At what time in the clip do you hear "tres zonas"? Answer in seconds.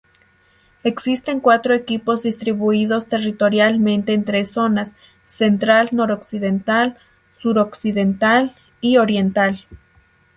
4.25-4.95